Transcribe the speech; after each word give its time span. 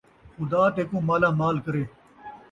خدا 0.35 0.63
تیکوں 0.75 1.01
مالامال 1.09 1.55
کرے 1.65 1.83